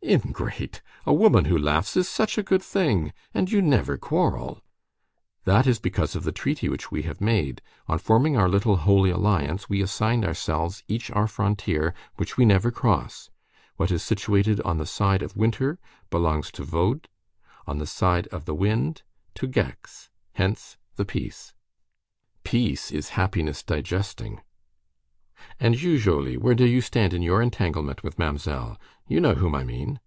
[0.00, 0.80] "Ingrate!
[1.04, 3.12] a woman who laughs is such a good thing!
[3.34, 4.62] And you never quarrel!"
[5.44, 7.60] "That is because of the treaty which we have made.
[7.88, 12.70] On forming our little Holy Alliance we assigned ourselves each our frontier, which we never
[12.70, 13.28] cross.
[13.76, 15.78] What is situated on the side of winter
[16.08, 17.08] belongs to Vaud,
[17.66, 19.02] on the side of the wind
[19.34, 20.08] to Gex.
[20.34, 21.52] Hence the peace."
[22.44, 24.40] "Peace is happiness digesting."
[25.60, 29.62] "And you, Jolllly, where do you stand in your entanglement with Mamselle—you know whom I
[29.62, 30.00] mean?"